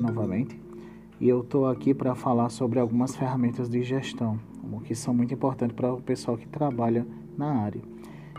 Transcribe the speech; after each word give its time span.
novamente 0.00 0.58
e 1.20 1.28
eu 1.28 1.40
estou 1.40 1.66
aqui 1.66 1.94
para 1.94 2.14
falar 2.14 2.48
sobre 2.50 2.78
algumas 2.78 3.16
ferramentas 3.16 3.68
de 3.68 3.82
gestão 3.82 4.38
que 4.84 4.94
são 4.94 5.14
muito 5.14 5.32
importantes 5.34 5.74
para 5.74 5.92
o 5.92 6.00
pessoal 6.00 6.36
que 6.36 6.46
trabalha 6.46 7.06
na 7.36 7.62
área, 7.62 7.80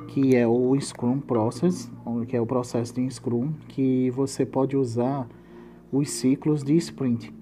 que 0.08 0.36
é 0.36 0.48
o 0.48 0.80
Scrum 0.80 1.20
Process, 1.20 1.92
que 2.28 2.36
é 2.36 2.42
o 2.42 2.46
processo 2.46 2.94
de 2.94 3.10
Scrum, 3.10 3.52
que 3.68 4.10
você 4.12 4.46
pode 4.46 4.76
usar 4.76 5.28
os 5.92 6.10
ciclos 6.10 6.64
de 6.64 6.76
sprint. 6.78 7.34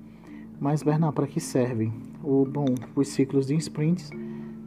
Mas, 0.60 0.84
Bernardo, 0.84 1.14
para 1.14 1.28
que 1.28 1.40
servem? 1.40 1.94
O, 2.24 2.46
bom, 2.46 2.66
os 2.96 3.08
ciclos 3.10 3.46
de 3.46 3.56
sprints 3.56 4.10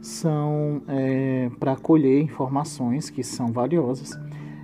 são 0.01 0.81
é, 0.87 1.49
para 1.59 1.75
colher 1.75 2.21
informações 2.21 3.09
que 3.09 3.23
são 3.23 3.47
valiosas 3.47 4.17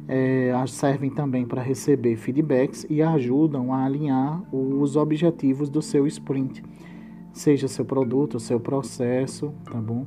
é, 0.08 0.52
servem 0.68 1.10
também 1.10 1.46
para 1.46 1.62
receber 1.62 2.16
feedbacks 2.16 2.86
e 2.90 3.02
ajudam 3.02 3.74
a 3.74 3.86
alinhar 3.86 4.42
os 4.54 4.96
objetivos 4.96 5.70
do 5.70 5.82
seu 5.82 6.06
sprint, 6.08 6.64
seja 7.34 7.68
seu 7.68 7.86
produto, 7.86 8.40
seu 8.40 8.60
processo, 8.60 9.54
tá 9.66 9.80
bom? 9.80 10.06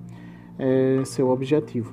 É, 0.59 1.03
seu 1.05 1.29
objetivo. 1.29 1.93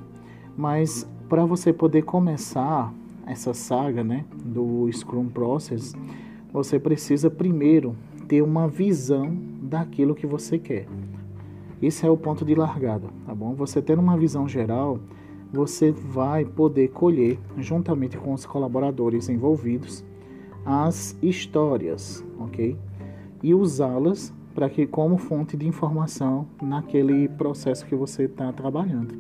Mas 0.56 1.10
para 1.28 1.46
você 1.46 1.74
poder 1.74 2.04
começar 2.04 2.94
essa 3.26 3.54
saga, 3.54 4.04
né, 4.04 4.26
do 4.44 4.88
Scrum 4.92 5.28
Process, 5.28 5.94
você 6.54 6.80
precisa 6.80 7.30
primeiro 7.30 7.96
ter 8.28 8.42
uma 8.42 8.68
visão 8.68 9.36
daquilo 9.62 10.16
que 10.16 10.28
você 10.28 10.58
quer. 10.58 10.88
Esse 11.82 12.06
é 12.06 12.10
o 12.10 12.16
ponto 12.16 12.46
de 12.46 12.56
largada, 12.56 13.08
tá 13.26 13.36
bom? 13.36 13.54
Você 13.56 13.82
ter 13.82 14.00
uma 14.00 14.18
visão 14.18 14.48
geral 14.48 15.00
você 15.52 15.92
vai 15.92 16.46
poder 16.46 16.90
colher, 16.90 17.40
juntamente 17.58 18.18
com 18.18 18.34
os 18.34 18.46
colaboradores 18.46 19.30
envolvidos, 19.30 20.04
as 20.66 21.18
histórias, 21.22 22.26
ok? 22.40 22.76
E 23.44 23.54
usá-las 23.54 24.34
para 24.54 24.70
que 24.70 24.88
como 24.88 25.18
fonte 25.18 25.56
de 25.58 25.68
informação 25.68 26.48
naquele 26.62 27.28
processo 27.28 27.86
que 27.86 27.96
você 27.96 28.24
está 28.24 28.52
trabalhando. 28.54 29.14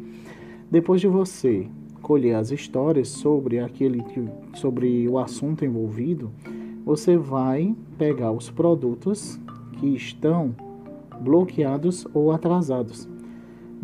Depois 0.71 1.01
de 1.01 1.07
você 1.07 1.67
colher 2.01 2.35
as 2.35 2.51
histórias 2.51 3.09
sobre 3.09 3.59
aquele 3.59 4.03
sobre 4.53 5.07
o 5.07 5.19
assunto 5.19 5.65
envolvido, 5.65 6.31
você 6.85 7.17
vai 7.17 7.75
pegar 7.97 8.31
os 8.31 8.49
produtos 8.49 9.39
que 9.73 9.87
estão 9.87 10.55
bloqueados 11.21 12.07
ou 12.13 12.31
atrasados 12.31 13.09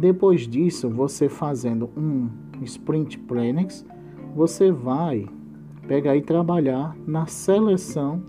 depois 0.01 0.47
disso, 0.47 0.89
você 0.89 1.29
fazendo 1.29 1.87
um 1.95 2.27
sprint 2.63 3.19
planning, 3.19 3.67
você 4.35 4.71
vai 4.71 5.27
pegar 5.87 6.17
e 6.17 6.23
trabalhar 6.23 6.95
na 7.05 7.27
seleção 7.27 8.23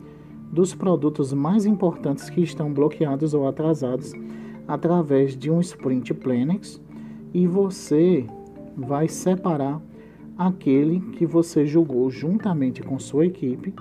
dos 0.52 0.74
produtos 0.74 1.32
mais 1.32 1.64
importantes 1.64 2.28
que 2.28 2.42
estão 2.42 2.70
bloqueados 2.70 3.32
ou 3.32 3.48
atrasados 3.48 4.12
através 4.68 5.34
de 5.34 5.50
um 5.50 5.60
sprint 5.60 6.12
planning 6.12 6.60
e 7.32 7.46
você 7.46 8.26
vai 8.76 9.08
separar 9.08 9.80
aquele 10.36 11.00
que 11.12 11.24
você 11.24 11.64
julgou 11.64 12.10
juntamente 12.10 12.82
com 12.82 12.98
sua 12.98 13.24
equipe 13.24 13.72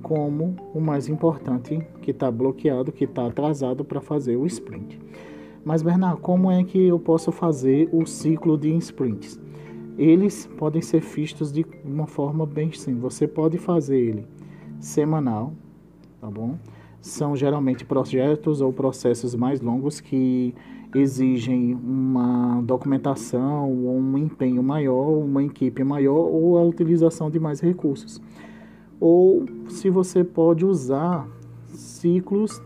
como 0.00 0.54
o 0.72 0.80
mais 0.80 1.08
importante 1.08 1.84
que 2.02 2.12
está 2.12 2.30
bloqueado, 2.30 2.92
que 2.92 3.02
está 3.02 3.26
atrasado 3.26 3.84
para 3.84 4.00
fazer 4.00 4.36
o 4.36 4.46
sprint. 4.46 5.00
Mas, 5.64 5.82
Bernardo, 5.82 6.20
como 6.20 6.50
é 6.50 6.64
que 6.64 6.88
eu 6.88 6.98
posso 6.98 7.30
fazer 7.30 7.88
o 7.92 8.04
ciclo 8.04 8.58
de 8.58 8.76
sprints? 8.78 9.40
Eles 9.96 10.46
podem 10.58 10.82
ser 10.82 11.00
vistos 11.00 11.52
de 11.52 11.64
uma 11.84 12.06
forma 12.06 12.44
bem 12.44 12.72
simples. 12.72 13.14
Você 13.14 13.28
pode 13.28 13.58
fazer 13.58 13.98
ele 13.98 14.26
semanal, 14.80 15.52
tá 16.20 16.28
bom? 16.28 16.58
São 17.00 17.36
geralmente 17.36 17.84
projetos 17.84 18.60
ou 18.60 18.72
processos 18.72 19.34
mais 19.34 19.60
longos 19.60 20.00
que 20.00 20.54
exigem 20.94 21.74
uma 21.74 22.60
documentação, 22.62 23.72
um 23.72 24.18
empenho 24.18 24.62
maior, 24.62 25.10
uma 25.10 25.42
equipe 25.42 25.82
maior 25.84 26.28
ou 26.28 26.58
a 26.58 26.62
utilização 26.62 27.30
de 27.30 27.38
mais 27.38 27.60
recursos. 27.60 28.20
Ou 29.00 29.44
se 29.68 29.90
você 29.90 30.22
pode 30.22 30.64
usar 30.64 31.26
ciclos 31.66 32.62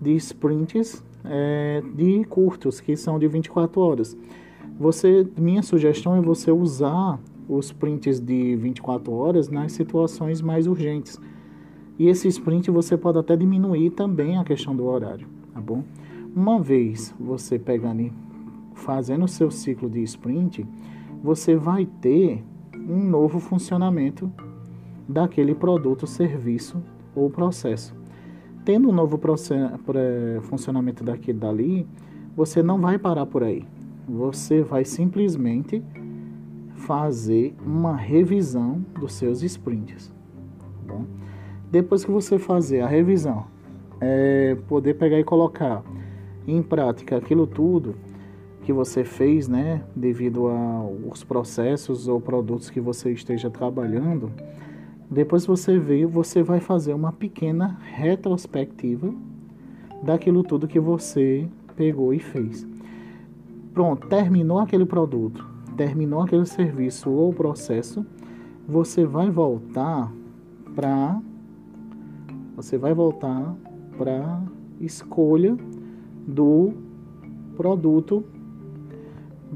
de 0.00 0.14
sprints 0.16 1.04
é, 1.28 1.82
de 1.94 2.24
curtos, 2.24 2.80
que 2.80 2.96
são 2.96 3.18
de 3.18 3.26
24 3.28 3.80
horas. 3.80 4.16
Você, 4.78 5.26
minha 5.36 5.62
sugestão 5.62 6.16
é 6.16 6.20
você 6.20 6.50
usar 6.50 7.18
os 7.48 7.72
prints 7.72 8.20
de 8.20 8.56
24 8.56 9.12
horas 9.12 9.48
nas 9.48 9.72
situações 9.72 10.42
mais 10.42 10.66
urgentes. 10.66 11.18
E 11.98 12.08
esse 12.08 12.28
sprint 12.28 12.70
você 12.70 12.96
pode 12.96 13.18
até 13.18 13.36
diminuir 13.36 13.90
também 13.90 14.36
a 14.36 14.44
questão 14.44 14.76
do 14.76 14.84
horário, 14.84 15.26
tá 15.54 15.60
bom? 15.60 15.82
Uma 16.34 16.60
vez 16.60 17.14
você 17.18 17.58
pegando 17.58 18.02
e 18.02 18.12
fazendo 18.74 19.24
o 19.24 19.28
seu 19.28 19.50
ciclo 19.50 19.88
de 19.88 20.02
sprint, 20.02 20.66
você 21.22 21.56
vai 21.56 21.86
ter 21.86 22.44
um 22.74 23.02
novo 23.02 23.40
funcionamento 23.40 24.30
daquele 25.08 25.54
produto, 25.54 26.06
serviço 26.06 26.82
ou 27.14 27.30
processo 27.30 27.94
tendo 28.66 28.88
um 28.90 28.92
novo 28.92 29.18
funcionamento 30.42 31.04
daqui 31.04 31.30
e 31.30 31.32
dali, 31.32 31.86
você 32.36 32.64
não 32.64 32.80
vai 32.80 32.98
parar 32.98 33.24
por 33.24 33.44
aí. 33.44 33.64
Você 34.08 34.60
vai 34.60 34.84
simplesmente 34.84 35.82
fazer 36.74 37.54
uma 37.64 37.96
revisão 37.96 38.84
dos 39.00 39.12
seus 39.12 39.42
sprints. 39.44 40.12
Tá 40.58 40.94
bom? 40.94 41.04
Depois 41.70 42.04
que 42.04 42.10
você 42.10 42.40
fazer 42.40 42.80
a 42.80 42.88
revisão, 42.88 43.46
é 44.00 44.56
poder 44.68 44.94
pegar 44.94 45.18
e 45.18 45.24
colocar 45.24 45.84
em 46.46 46.60
prática 46.60 47.16
aquilo 47.16 47.46
tudo 47.46 47.94
que 48.64 48.72
você 48.72 49.04
fez, 49.04 49.46
né, 49.46 49.84
devido 49.94 50.48
aos 50.48 51.22
processos 51.22 52.08
ou 52.08 52.20
produtos 52.20 52.68
que 52.68 52.80
você 52.80 53.12
esteja 53.12 53.48
trabalhando, 53.48 54.30
depois 55.10 55.46
você 55.46 55.78
veio, 55.78 56.08
você 56.08 56.42
vai 56.42 56.60
fazer 56.60 56.92
uma 56.92 57.12
pequena 57.12 57.78
retrospectiva 57.82 59.12
daquilo 60.02 60.42
tudo 60.42 60.68
que 60.68 60.80
você 60.80 61.48
pegou 61.76 62.12
e 62.12 62.18
fez. 62.18 62.66
Pronto, 63.72 64.08
terminou 64.08 64.58
aquele 64.58 64.86
produto, 64.86 65.46
terminou 65.76 66.22
aquele 66.22 66.46
serviço 66.46 67.10
ou 67.10 67.32
processo, 67.32 68.04
você 68.66 69.04
vai 69.04 69.30
voltar 69.30 70.12
para 70.74 71.20
você 72.56 72.78
vai 72.78 72.94
voltar 72.94 73.54
para 73.98 74.42
escolha 74.80 75.56
do 76.26 76.72
produto 77.54 78.24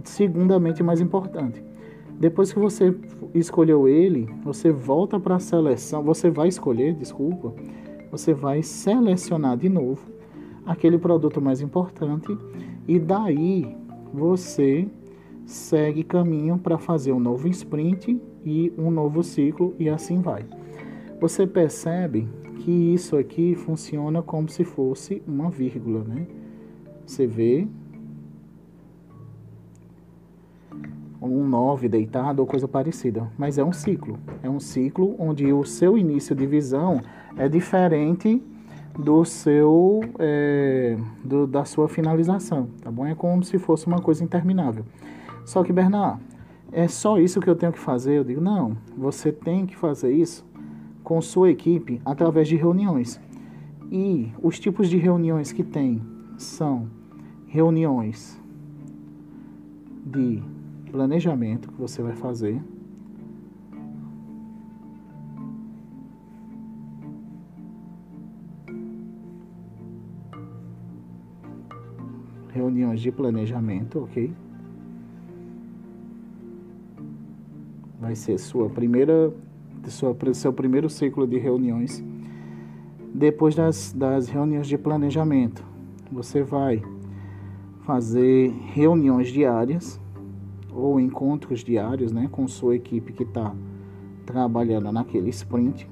segundamente 0.04 0.82
mais 0.82 1.00
importante. 1.00 1.69
Depois 2.20 2.52
que 2.52 2.58
você 2.58 2.94
escolheu 3.34 3.88
ele, 3.88 4.28
você 4.44 4.70
volta 4.70 5.18
para 5.18 5.36
a 5.36 5.40
seleção, 5.40 6.02
você 6.02 6.28
vai 6.28 6.48
escolher, 6.48 6.94
desculpa, 6.94 7.54
você 8.10 8.34
vai 8.34 8.62
selecionar 8.62 9.56
de 9.56 9.70
novo 9.70 10.02
aquele 10.66 10.98
produto 10.98 11.40
mais 11.40 11.62
importante 11.62 12.36
e 12.86 12.98
daí 12.98 13.74
você 14.12 14.86
segue 15.46 16.04
caminho 16.04 16.58
para 16.58 16.76
fazer 16.76 17.12
um 17.12 17.18
novo 17.18 17.48
sprint 17.48 18.20
e 18.44 18.70
um 18.76 18.90
novo 18.90 19.22
ciclo 19.22 19.74
e 19.78 19.88
assim 19.88 20.20
vai. 20.20 20.44
Você 21.20 21.46
percebe 21.46 22.28
que 22.56 22.70
isso 22.70 23.16
aqui 23.16 23.54
funciona 23.54 24.22
como 24.22 24.46
se 24.50 24.62
fosse 24.62 25.22
uma 25.26 25.48
vírgula, 25.50 26.04
né? 26.04 26.26
Você 27.06 27.26
vê 27.26 27.66
um 31.20 31.46
9 31.46 31.88
deitado 31.88 32.40
ou 32.40 32.46
coisa 32.46 32.66
parecida. 32.66 33.30
Mas 33.36 33.58
é 33.58 33.64
um 33.64 33.72
ciclo. 33.72 34.18
É 34.42 34.48
um 34.48 34.60
ciclo 34.60 35.14
onde 35.18 35.52
o 35.52 35.64
seu 35.64 35.98
início 35.98 36.34
de 36.34 36.46
visão 36.46 37.00
é 37.36 37.48
diferente 37.48 38.42
do 38.98 39.24
seu 39.24 40.00
é, 40.18 40.96
do, 41.24 41.46
da 41.46 41.64
sua 41.64 41.88
finalização, 41.88 42.68
tá 42.82 42.90
bom? 42.90 43.06
É 43.06 43.14
como 43.14 43.42
se 43.42 43.58
fosse 43.58 43.86
uma 43.86 44.00
coisa 44.00 44.24
interminável. 44.24 44.84
Só 45.44 45.62
que 45.62 45.72
Bernard, 45.72 46.20
é 46.72 46.86
só 46.86 47.18
isso 47.18 47.40
que 47.40 47.48
eu 47.48 47.56
tenho 47.56 47.72
que 47.72 47.78
fazer? 47.78 48.18
Eu 48.18 48.24
digo 48.24 48.40
não. 48.40 48.76
Você 48.96 49.32
tem 49.32 49.66
que 49.66 49.76
fazer 49.76 50.12
isso 50.12 50.44
com 51.02 51.20
sua 51.20 51.50
equipe 51.50 52.00
através 52.04 52.46
de 52.48 52.56
reuniões. 52.56 53.20
E 53.90 54.32
os 54.42 54.60
tipos 54.60 54.88
de 54.88 54.96
reuniões 54.96 55.50
que 55.50 55.64
tem 55.64 56.00
são 56.38 56.88
reuniões 57.46 58.40
de 60.04 60.42
planejamento 60.90 61.68
que 61.70 61.80
você 61.80 62.02
vai 62.02 62.14
fazer. 62.14 62.60
Reuniões 72.52 73.00
de 73.00 73.10
planejamento, 73.12 74.00
ok? 74.00 74.32
Vai 78.00 78.14
ser 78.16 78.38
sua 78.38 78.68
primeira, 78.68 79.32
sua, 79.86 80.16
seu 80.34 80.52
primeiro 80.52 80.90
ciclo 80.90 81.26
de 81.26 81.38
reuniões. 81.38 82.04
Depois 83.14 83.54
das, 83.54 83.92
das 83.92 84.28
reuniões 84.28 84.66
de 84.66 84.76
planejamento, 84.76 85.64
você 86.10 86.42
vai 86.42 86.82
fazer 87.82 88.50
reuniões 88.72 89.28
diárias 89.28 90.00
ou 90.72 91.00
encontros 91.00 91.60
diários 91.60 92.12
né, 92.12 92.28
com 92.30 92.46
sua 92.46 92.76
equipe 92.76 93.12
que 93.12 93.22
está 93.22 93.54
trabalhando 94.24 94.92
naquele 94.92 95.30
sprint. 95.30 95.88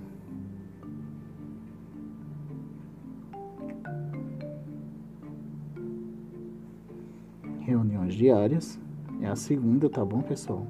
Reuniões 7.60 8.14
diárias 8.14 8.80
é 9.20 9.28
a 9.28 9.36
segunda, 9.36 9.90
tá 9.90 10.04
bom, 10.04 10.22
pessoal? 10.22 10.66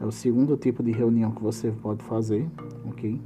É 0.00 0.04
o 0.04 0.12
segundo 0.12 0.56
tipo 0.56 0.82
de 0.82 0.92
reunião 0.92 1.32
que 1.32 1.42
você 1.42 1.70
pode 1.70 2.02
fazer, 2.04 2.48
ok? 2.84 3.20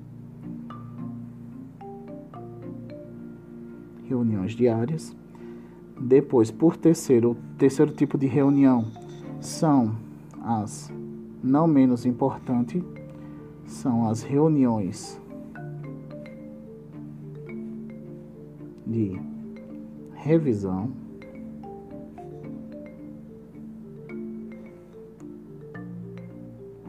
Reuniões 4.05 4.53
diárias. 4.53 5.17
Depois, 5.99 6.51
por 6.51 6.77
terceiro, 6.77 7.37
terceiro 7.59 7.93
tipo 7.93 8.17
de 8.19 8.27
reunião 8.27 8.85
são 9.47 9.95
as 10.43 10.93
não 11.43 11.69
menos 11.69 12.05
importantes, 12.05 12.83
são 13.65 14.09
as 14.09 14.23
reuniões 14.23 15.21
de 18.85 19.21
revisão. 20.15 20.91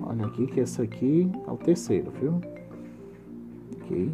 Olha 0.01 0.25
aqui 0.25 0.47
que 0.47 0.59
esse 0.59 0.81
aqui 0.81 1.31
é 1.47 1.51
o 1.51 1.57
terceiro, 1.57 2.11
viu? 2.11 2.41
Ok. 3.75 4.11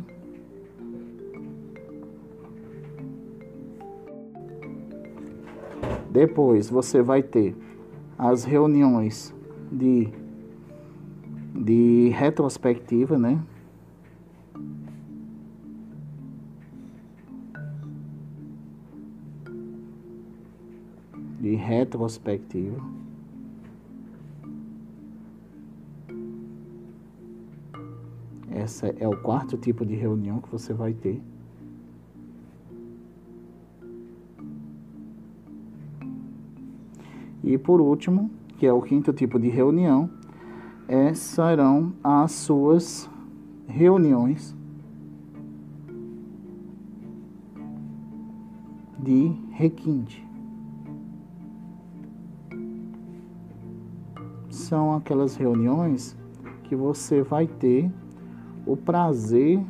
Depois 6.11 6.69
você 6.69 7.01
vai 7.01 7.23
ter 7.23 7.55
as 8.17 8.43
reuniões 8.43 9.33
de, 9.71 10.09
de 11.55 12.09
retrospectiva, 12.09 13.17
né? 13.17 13.41
De 21.39 21.55
retrospectiva. 21.55 22.81
Essa 28.51 28.87
é 28.97 29.07
o 29.07 29.17
quarto 29.21 29.57
tipo 29.57 29.85
de 29.85 29.95
reunião 29.95 30.39
que 30.39 30.49
você 30.49 30.73
vai 30.73 30.93
ter. 30.93 31.21
E 37.43 37.57
por 37.57 37.81
último, 37.81 38.31
que 38.57 38.65
é 38.65 38.71
o 38.71 38.81
quinto 38.81 39.11
tipo 39.11 39.37
de 39.37 39.49
reunião, 39.49 40.09
é, 40.87 41.13
serão 41.13 41.93
as 42.03 42.31
suas 42.31 43.09
reuniões 43.67 44.55
de 48.97 49.33
requinte. 49.51 50.25
São 54.49 54.93
aquelas 54.93 55.35
reuniões 55.35 56.15
que 56.63 56.75
você 56.75 57.21
vai 57.21 57.47
ter 57.47 57.91
o 58.65 58.77
prazer 58.77 59.61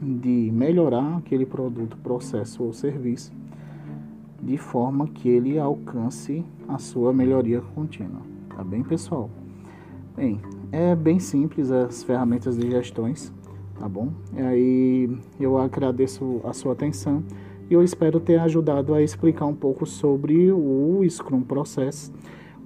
de 0.00 0.50
melhorar 0.50 1.18
aquele 1.18 1.44
produto, 1.44 1.98
processo 1.98 2.62
ou 2.62 2.72
serviço 2.72 3.39
de 4.42 4.56
forma 4.56 5.06
que 5.08 5.28
ele 5.28 5.58
alcance 5.58 6.44
a 6.68 6.78
sua 6.78 7.12
melhoria 7.12 7.60
contínua. 7.74 8.22
Tá 8.56 8.64
bem, 8.64 8.82
pessoal? 8.82 9.30
Bem, 10.16 10.40
é 10.72 10.94
bem 10.94 11.18
simples 11.18 11.70
as 11.70 12.02
ferramentas 12.02 12.56
de 12.56 12.70
gestões, 12.70 13.32
tá 13.78 13.88
bom? 13.88 14.12
E 14.34 14.40
aí 14.40 15.18
eu 15.38 15.58
agradeço 15.58 16.40
a 16.44 16.52
sua 16.52 16.72
atenção 16.72 17.22
e 17.68 17.74
eu 17.74 17.82
espero 17.82 18.18
ter 18.18 18.38
ajudado 18.40 18.94
a 18.94 19.02
explicar 19.02 19.46
um 19.46 19.54
pouco 19.54 19.86
sobre 19.86 20.50
o 20.50 21.00
Scrum 21.08 21.42
Process 21.42 22.12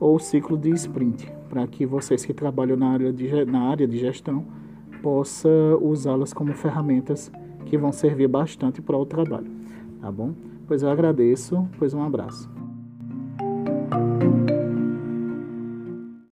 ou 0.00 0.18
ciclo 0.18 0.56
de 0.56 0.70
sprint, 0.70 1.30
para 1.48 1.66
que 1.66 1.86
vocês 1.86 2.24
que 2.24 2.32
trabalham 2.32 2.76
na 2.76 2.88
área 2.88 3.12
de, 3.12 3.44
na 3.44 3.68
área 3.68 3.86
de 3.86 3.98
gestão 3.98 4.44
possam 5.02 5.78
usá-las 5.82 6.32
como 6.32 6.54
ferramentas 6.54 7.30
que 7.66 7.76
vão 7.76 7.92
servir 7.92 8.28
bastante 8.28 8.80
para 8.80 8.96
o 8.96 9.04
trabalho, 9.04 9.50
tá 10.00 10.10
bom? 10.10 10.34
Pois 10.66 10.82
eu 10.82 10.90
agradeço, 10.90 11.68
pois 11.78 11.92
um 11.92 12.02
abraço. 12.02 12.48